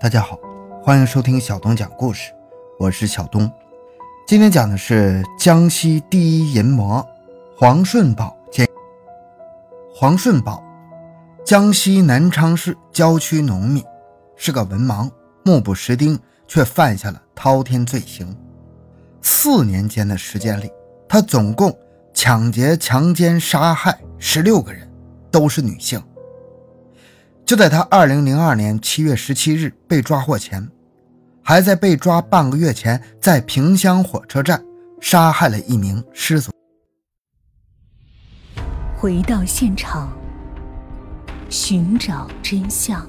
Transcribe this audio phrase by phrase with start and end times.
[0.00, 0.40] 大家好，
[0.82, 2.32] 欢迎收听小东讲故事，
[2.78, 3.52] 我是小东。
[4.26, 7.06] 今天讲的是江西第一淫魔
[7.54, 8.34] 黄顺宝。
[9.94, 10.64] 黄顺宝，
[11.44, 13.84] 江西南昌市郊区农民，
[14.36, 15.10] 是个文盲，
[15.44, 18.34] 目不识丁，却犯下了滔天罪行。
[19.20, 20.72] 四年间的时间里，
[21.06, 21.78] 他总共
[22.14, 24.90] 抢劫、强奸、杀害十六个人，
[25.30, 26.02] 都是女性。
[27.50, 30.70] 就在他二零零二年七月十七日被抓获前，
[31.42, 34.64] 还在被抓半个月前，在萍乡火车站
[35.00, 36.52] 杀害了一名失足。
[38.96, 40.16] 回到现场，
[41.48, 43.04] 寻找真相。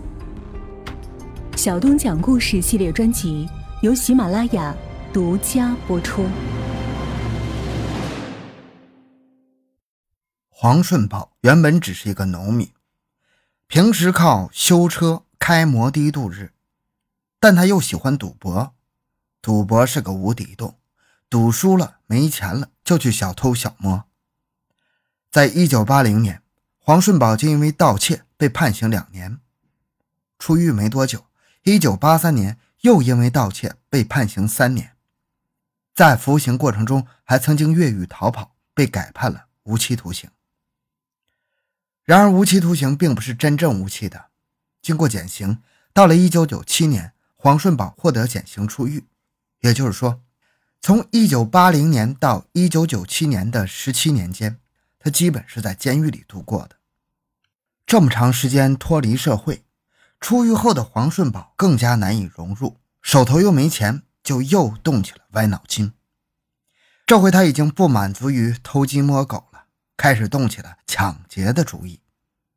[1.56, 3.48] 小东讲故事系列专辑
[3.84, 4.76] 由喜马拉雅
[5.14, 6.26] 独家播出。
[10.50, 12.68] 黄顺宝原本只是一个农民。
[13.72, 16.52] 平时靠修车、开摩的度日，
[17.40, 18.76] 但他又喜欢赌博，
[19.42, 20.78] 赌博是个无底洞，
[21.30, 24.04] 赌输了没钱了就去小偷小摸。
[25.30, 26.44] 在一九八零年，
[26.80, 29.40] 黄顺宝就因为盗窃被判刑两年，
[30.38, 31.28] 出狱没多久，
[31.64, 34.98] 一九八三年又因为盗窃被判刑三年，
[35.96, 40.30] 在服刑过程中还曾经越狱逃跑，被改判了无期徒刑。
[42.04, 44.26] 然而，无期徒刑并不是真正无期的。
[44.82, 45.60] 经过减刑，
[45.94, 49.06] 到了1997年，黄顺宝获得减刑出狱。
[49.60, 50.22] 也就是说，
[50.82, 54.58] 从1980年到1997年的17年间，
[54.98, 56.78] 他基本是在监狱里度过的。
[57.86, 59.64] 这么长时间脱离社会，
[60.20, 65.94] 出狱后的黄顺宝更加难以融入，手头又没钱，就又动起了歪脑筋。
[67.06, 69.51] 这回他已经不满足于偷鸡摸狗。
[70.02, 72.02] 开始动起了抢劫的主意。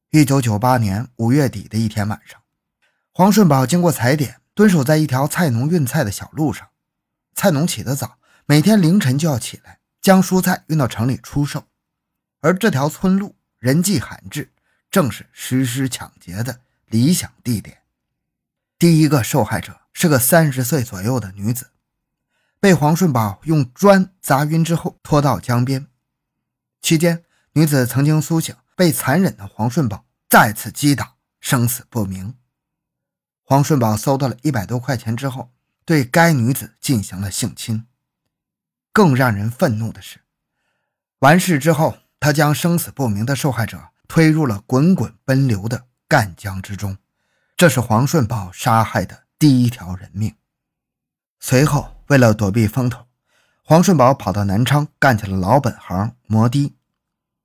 [0.09, 2.41] 一九九八年五月底的一天晚上，
[3.13, 6.71] 黄顺宝经过踩点，蹲守在一条菜农运菜的小路上。
[7.35, 8.17] 菜农起得早，
[8.47, 11.67] 每天凌晨就要起来将蔬菜运到城里出售。
[12.41, 14.51] 而这条村路人迹罕至，
[14.91, 17.83] 正是实施抢劫的理想地点。
[18.79, 21.73] 第一个受害者是个三十岁左右的女子，
[22.59, 25.87] 被黄顺宝用砖砸晕之后拖到江边，
[26.81, 27.23] 期间。
[27.57, 32.35] 女子曾经苏醒，被残忍的黄顺宝再次击打，生死不明。
[33.45, 35.53] 黄顺宝搜到了一百多块钱之后，
[35.85, 37.87] 对该女子进行了性侵。
[38.93, 40.23] 更让人愤怒的是，
[41.21, 46.99] 完事之后，他将生死不明的受害者推入了滚滚奔流的赣江之中。
[47.57, 50.35] 这是黄顺宝杀害的第一条人命。
[51.39, 53.07] 随后，为了躲避风头，
[53.63, 56.75] 黄顺宝跑到南昌干起了老本行——摩的。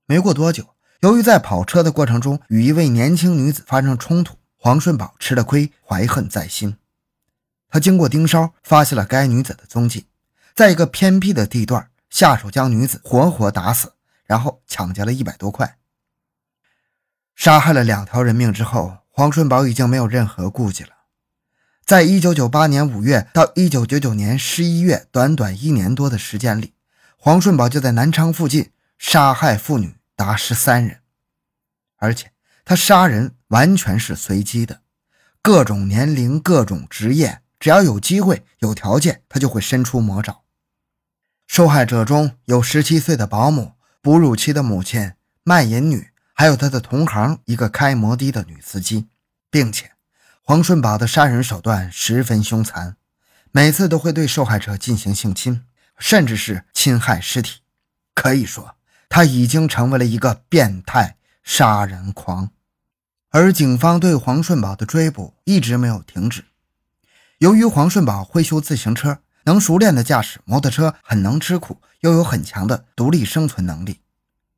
[0.09, 6.78] 没过多久，由于在跑车的过程中与一位年轻女子发生冲突，黄顺宝吃了亏，怀恨在心。
[7.70, 10.08] 他经过盯梢，发现了该女子的踪迹，
[10.56, 13.94] 在一个偏僻的地段下手将女子活活打死，
[14.25, 15.78] 然后抢劫了一百多块。
[17.36, 20.90] 杀害了两条人命之后，黄顺宝已经没有任何顾忌了。
[21.86, 26.74] 在一九九八年五月到一九九九年十一月，短短一年多的时间里，
[27.16, 29.98] 黄顺宝就在南昌附近杀害妇女。
[30.19, 31.00] 达十三人，
[31.96, 32.34] 而且
[32.66, 34.81] 他杀人完全是随机的，
[35.41, 40.44] 各种年龄、各种职业，只要有机会、有条件，他就会伸出魔爪。
[41.47, 45.13] 受害者中有十七岁的保姆、哺乳期的母亲、
[45.44, 49.07] 卖淫女，还有他的同行一个开摩的的女司机，
[49.50, 49.94] 并且
[50.44, 52.97] 黄顺宝的杀人手段十分凶残，
[53.53, 55.63] 每次都会对受害者进行性侵，
[55.97, 57.62] 甚至是侵害尸体，
[58.13, 58.75] 可以说。
[59.09, 62.52] 他已经成为了一个变态杀人狂，
[63.31, 66.46] 而警方对黄顺宝的追捕一直没有停止。
[67.40, 74.02] 由于黄顺宝会修自行车，能熟练的驾驶摩托车，很能吃苦，又有很强的独立生存能力，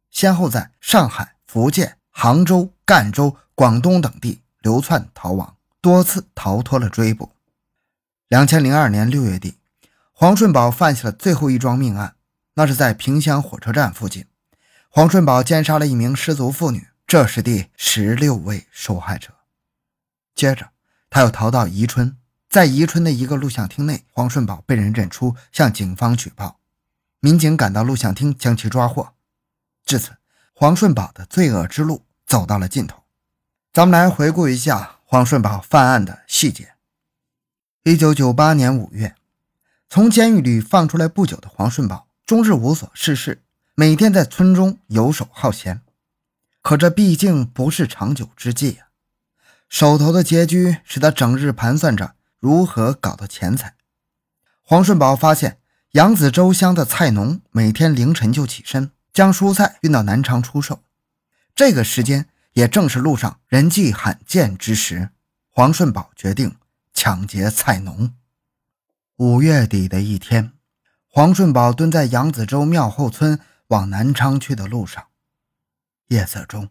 [0.09, 7.31] 先后在上海、福建、杭州、赣州、广东等地流窜逃亡，多次逃脱了追捕。
[8.28, 9.55] 两千零二年六月底，
[10.11, 12.16] 黄顺宝犯下了最后一桩命案，
[12.55, 14.26] 那是在萍乡火车站附近。
[14.93, 19.29] 黄顺宝奸杀了一名失足妇女，这是第十六位受害者。
[20.35, 20.72] 接着，
[21.09, 22.17] 他又逃到宜春，
[22.49, 26.59] 在宜春的一个录像厅内，黄顺宝被人认出，向警方举报。
[27.22, 29.14] 民警赶到录像厅，将其抓获。
[29.85, 30.17] 至此，
[30.53, 33.03] 黄顺宝的罪恶之路走到了尽头。
[33.72, 36.73] 咱们来回顾一下黄顺宝犯案的细节。
[37.84, 39.16] 一九九八年五月，
[39.88, 43.41] 从监狱里放出来不久的黄顺宝，终日无所事事。
[43.81, 45.81] 每天在村中游手好闲，
[46.61, 48.89] 可这毕竟不是长久之计呀。
[49.69, 53.73] 手头的拮据使他整日盘算着如何搞到钱财。
[54.61, 55.57] 黄顺宝发现
[55.93, 60.83] 扬子洲乡的菜农每天凌晨就起身，将蔬菜运到南昌出售。
[61.55, 65.09] 这个时间也正是路上人迹罕见之时。
[65.49, 66.55] 黄顺宝决定
[66.93, 68.13] 抢劫菜农。
[69.16, 70.51] 五月底的一天，
[71.07, 73.39] 黄顺宝蹲在扬子洲庙后村
[73.72, 75.08] 往南昌去的路上。
[76.08, 76.70] 夜色中，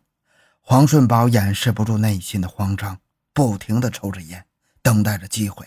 [0.60, 3.00] 黄顺宝掩饰不住内心的慌张，
[3.32, 4.44] 不停地抽着烟，
[4.82, 5.66] 等待着机会。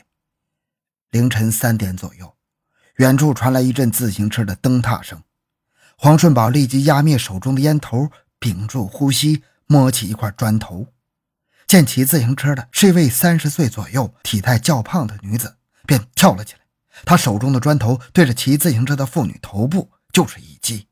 [1.09, 2.35] 凌晨三点左右，
[2.97, 5.23] 远处传来一阵自行车的蹬踏声。
[5.97, 10.93] 黄顺宝立即压灭手中的烟头，屏住呼吸，摸起一块砖头。
[11.65, 15.57] 见骑自行车的是一位三十岁左右、体态较胖的女子，
[15.87, 16.59] 便跳了起来。
[17.05, 20.87] 他手中的砖头对着骑自行车的妇女头部就是一击。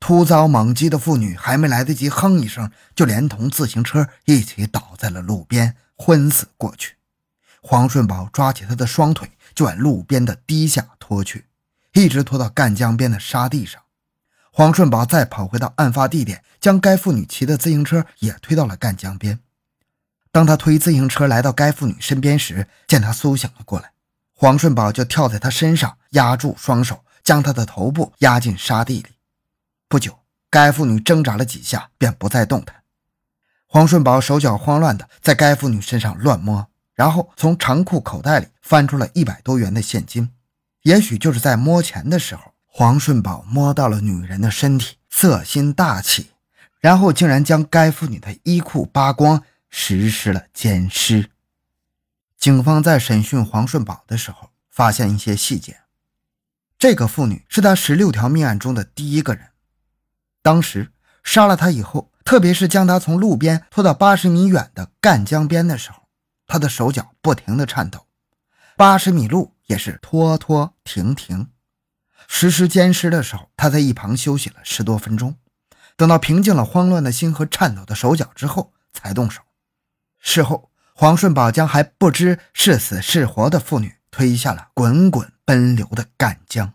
[0.00, 6.96] 突遭猛击的妇女还没来得及哼一声，就连同自行车一起倒在了路边，昏死过去。
[7.60, 9.32] 黄顺宝抓起她的双腿。
[9.54, 11.46] 就往路边的堤下拖去，
[11.94, 13.80] 一直拖到赣江边的沙地上。
[14.52, 19.40] 黄顺宝再跑回到案发地点，将该妇女骑的自行车也推到了赣江边。
[20.30, 23.92] 当他推自行车来到该妇女身边时，见她苏醒了过来，
[24.34, 29.15] 黄顺宝就跳在她身上，压住双手，将她的头部压进沙地里。
[29.88, 30.18] 不久，
[30.50, 32.82] 该妇女挣扎了几下，便不再动弹。
[33.66, 36.68] 黄顺宝手脚慌乱地在该妇女身上乱摸。
[36.94, 40.30] 然后从长裤口袋里翻出了一百多元的现金，
[40.80, 46.30] 也许就是在摸钱的时候，黄顺宝摸到了女人的身体，色心大起，
[46.80, 51.30] 然后竟然将该妇女的衣裤扒光，实施了奸尸。
[52.38, 55.80] 警方在审讯黄顺宝的时候，发现一些细节：
[56.78, 59.48] 这个妇女是他十六条命案中的第一个人。
[60.46, 60.92] 当时
[61.24, 66.04] 杀了他以后，特别是将他从路边拖到八十米远的赣江边的时候。
[66.46, 68.06] 他的手脚不停地颤抖，
[68.76, 71.48] 八十米路也是拖拖停停。
[72.28, 75.34] 实施奸尸的时候，他在一旁休息了十多分钟，
[75.96, 79.42] 等到平静了慌乱的心和颤抖的手脚之后，才动手。
[80.20, 86.72] 事后，黄顺宝将还不知是死是活的妇女推下了滚滚奔流的赣江。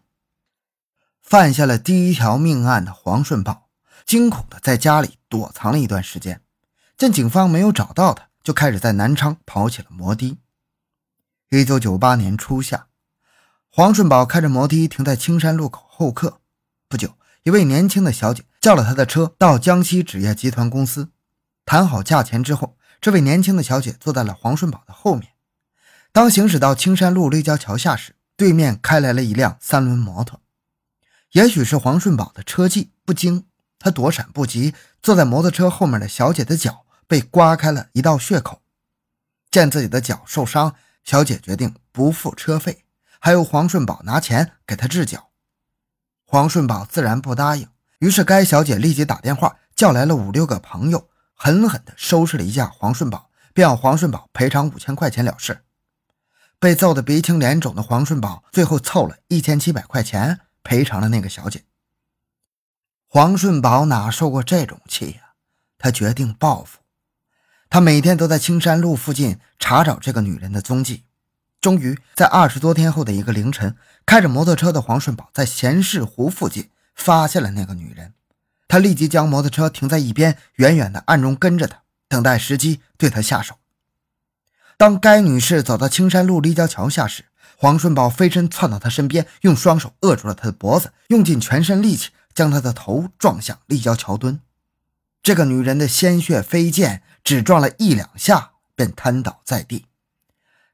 [1.21, 3.60] 犯下了第一条命案的黄顺宝，
[4.05, 6.41] 惊恐地在家里躲藏了一段时间，
[6.97, 8.27] 见警方没有找到他。
[8.43, 10.39] 就开始在南昌跑起了摩的。
[11.51, 12.87] 一九九八年初夏，
[13.69, 16.39] 黄顺宝开着摩的停在青山路口候客。
[16.89, 17.13] 不久，
[17.43, 21.11] 一位年轻的小姐叫了他的车到江西纸业集团公司，
[21.65, 25.33] 谈好价钱之后，这位年轻的小姐坐在了黄顺宝的后面。
[26.11, 30.41] 当行驶到青山路立交桥下时，对面开来了一辆三轮摩托。
[31.33, 33.45] 也许是黄顺宝的车技不精，
[33.81, 36.85] 他躲闪不及，坐在摩托车后面的小姐的脚。
[37.07, 38.61] 被刮开了一道血口，
[39.51, 40.73] 见自己的脚受伤，
[41.03, 42.85] 小姐决定不付车费，
[43.19, 45.27] 还由黄顺宝拿钱给她治脚。
[46.25, 47.67] 黄顺宝自然不答应，
[47.99, 55.65] 于是该小姐立即打电话叫来了五六个朋友，狠狠地收拾了一下黄顺宝，并要黄顺宝赔偿五千块钱了事。
[56.61, 61.65] 被揍得鼻青脸肿的黄顺宝最后凑了一千七百块钱赔偿了那个小姐。
[63.13, 65.33] 黄顺宝哪受过这种气呀？
[65.77, 66.79] 他决定报复。
[67.69, 71.03] 他每天都在青山路附近查找这个女人的踪迹，
[71.59, 78.13] 终于在二十多天后的一个凌晨，开着摩托车的黄顺宝在咸市湖附近发现了那个女人。
[78.69, 83.55] 他立即将摩托车停在一边，远远的暗中跟着她，等待时机对她下手。
[84.77, 87.25] 当该女士走到青山路立交桥下时，
[87.57, 94.39] 黄顺宝飞身窜到她身边，用双手扼住了她的脖子，用尽全身力气将她的头撞向立交桥墩。
[95.23, 97.03] 这个女人的鲜血飞溅。
[97.23, 99.85] 只撞了一两下，便瘫倒在地。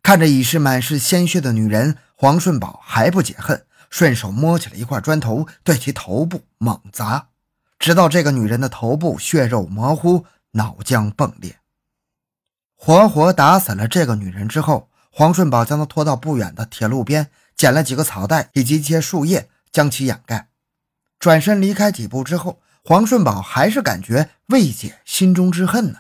[0.01, 7.27] 看着已是满是鲜血的女人，黄顺宝还不解恨，顺手摸起了一块砖头，对其头部猛砸，
[7.77, 11.57] 直到这个女人的头部血肉模糊，脑浆迸裂。
[12.77, 20.46] 活活打死了这个女人之后，黄顺宝将她拖到不远的铁路边，捡了几个草袋以及一些树叶，将其掩盖。
[21.19, 25.99] 转身离开几步之后，黄顺宝还是感觉未解心中之恨呢。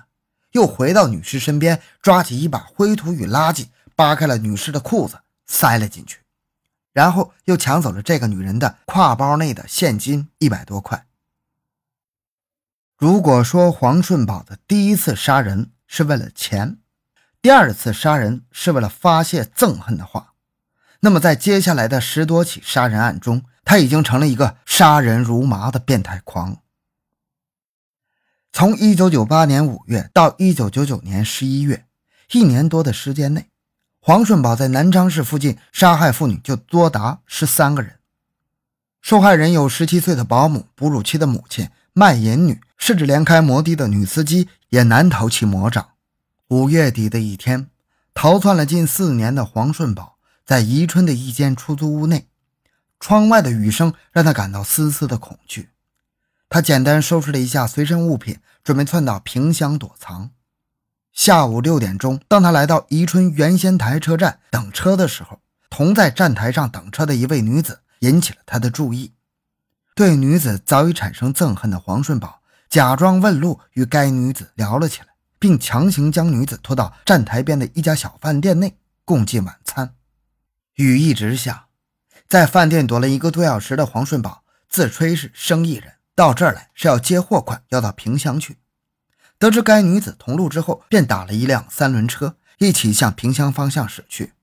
[0.51, 6.19] 又回到女尸身边，抓起一把灰土与垃圾，扒开了女尸的裤子，塞了进去，
[6.93, 11.05] 然后又抢走了这个女人的挎包内的现金一百多块。
[12.97, 16.77] 如果说黄顺宝的第一次杀人是为了钱，
[17.41, 20.33] 第二次杀人是为了发泄憎恨的话，
[21.01, 26.61] 那么在接下来的十多起杀人案中，他已经成了一个杀人如麻的变态狂。
[28.53, 31.85] 从一九九八年五月到一九九九年十一月，
[32.31, 33.49] 一年多的时间内，
[33.99, 37.99] 黄顺宝在南昌市附近杀害妇女就多达十三个人。
[39.01, 45.89] 受害人有十七岁的保姆、哺乳期的母亲、卖淫女，甚至连开摩的的女司机也难逃其魔掌。
[46.47, 47.69] 五月底的一天，
[48.13, 52.29] 逃窜了近四年的黄顺宝在宜春的一间出租屋内，
[52.99, 55.69] 窗外的雨声让他感到丝丝的恐惧。
[56.49, 60.31] 他简单收拾了一下随身物品，准备窜到萍乡躲藏。
[61.11, 69.13] 下午六点钟，当他来到宜春原仙台车站等车的时候，同在站台上等车的一位女子引起了他的注意。
[69.95, 75.07] 对女子早已产生憎恨的黄顺宝，假装问路与该女子聊了起来，
[75.39, 79.95] 并强行将女子拖到站台边的一家小饭店内共进晚餐。
[80.75, 81.66] 雨一直下，
[82.27, 85.93] 在饭店躲了一个多小时的黄顺宝自吹是生意人。
[86.13, 88.57] 到这儿来是要接货款，要到萍乡去。
[89.37, 94.33] 得知该女子同路之后，便打了一辆三轮车，一起向萍乡方向驶去。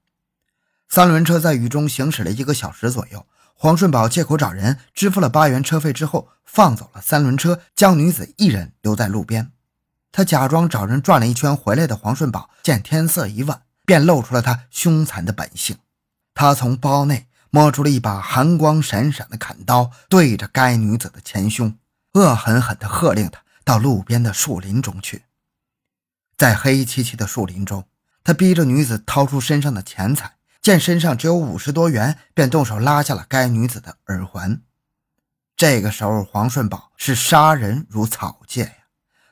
[0.89, 3.27] 三轮车在雨中行驶了一个小时左右。
[3.55, 9.51] 黄顺宝借口找人支付了八元车费之后，放走了三轮车，将女子一人留在路边。
[10.13, 15.77] 他假装找人转了一圈回来的黄顺宝，见天色已晚，便露出了他凶残的本性。
[16.33, 17.27] 他从包内。
[17.55, 21.79] 摸出了一把寒光闪闪的砍刀，对着该女子的前胸，
[22.15, 25.23] 恶狠狠地喝令她到路边的树林中去。
[26.37, 27.87] 在黑漆漆的树林中，
[28.25, 34.61] 他逼着女子掏出身上的钱财，见身上只有五十多元，便动手拉下了该女子的耳环。
[35.57, 38.73] 这个时候，黄顺宝是杀人如草芥呀！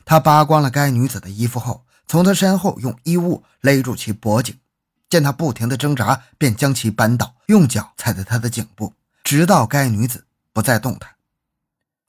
[0.04, 4.56] 他扒光了该女子的衣服后，从她身后用衣物勒住其脖颈。
[5.12, 11.16] 见他不停的挣扎，便将其扳倒，用脚踩在他的颈部，直到该女子不再动弹。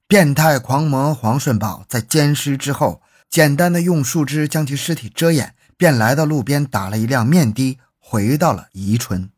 [0.07, 9.29] 变态狂魔黄顺宝在奸尸之后，简单的用树枝将其尸体遮掩，便来到路边打了一辆面的，回到了宜春。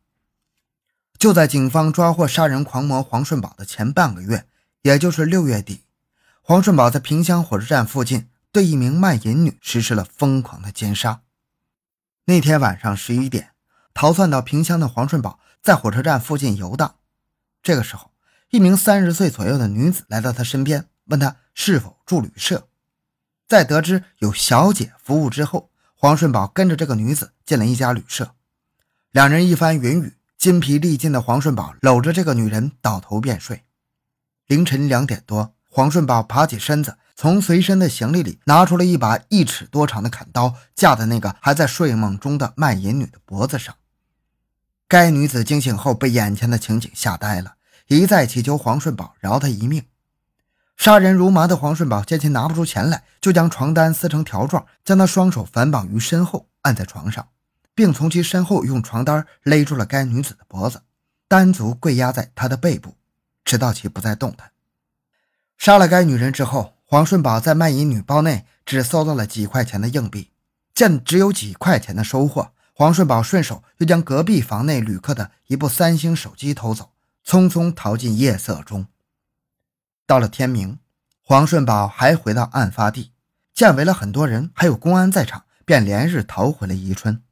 [1.18, 4.46] 就在警方抓获杀人狂魔黄顺宝的前半个月，
[4.82, 5.82] 也就是六月底，
[6.40, 11.22] 黄顺宝在萍乡火车站附近对一名卖淫女实施了疯狂的奸杀。
[12.26, 13.55] 那天晚上十一点。
[13.96, 16.96] 逃窜到萍乡的黄顺宝在火车站附近游荡，
[17.62, 18.12] 这个时候，
[18.50, 22.68] 一名三十岁左右的女子来到他身边，问他是否住旅社。
[23.48, 28.34] 在得知有小姐服务之后，黄顺宝跟着这个女子进了一家旅社。
[29.12, 33.64] 两人一番云雨，筋疲力尽的黄顺宝搂着这个女人倒头便睡。
[34.46, 43.74] 凌晨两点多，黄顺宝爬起身子，从随身的行李里拿出了一把一尺多长的砍刀，架在那个还在睡梦中的卖淫女的脖子上。
[44.88, 47.56] 该女子惊醒后，被眼前的情景吓呆了，
[47.88, 49.84] 一再祈求黄顺宝饶她一命。
[50.76, 57.26] 杀人如麻的黄顺宝见其拿不出钱来，就将床单撕成条状，将他双手反绑于身后，按在床上，
[57.74, 60.82] 并从其身后用床单勒住了该女子的脖子，
[61.26, 62.94] 单足跪压在她的背部，
[63.44, 64.52] 直到其不再动弹。
[65.58, 70.30] 杀了该女人之后，黄顺宝在卖淫女包内只搜到了几块钱的硬币，
[70.74, 72.52] 见只有几块钱的收获。
[72.78, 76.92] 黄顺宝顺手又将隔壁房内旅客的一部三星手机偷走，
[77.24, 78.88] 匆匆逃进夜色中。
[80.06, 80.78] 到了天明，
[81.22, 83.12] 黄顺宝还回到案发地，
[83.54, 87.22] 见围了很多人，还有公安在场，便连日逃回了宜春。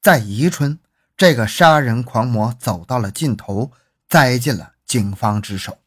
[0.00, 0.78] 在宜春，
[1.18, 3.72] 这个杀人狂魔走到了尽头，
[4.08, 5.80] 栽进了警方之手。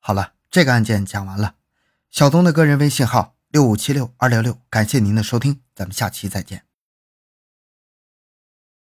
[0.00, 1.54] 好了，这个案件讲完了。
[2.10, 6.67] 小东的个人微信号六五七六二六六，感谢您的收听，咱们下期再见。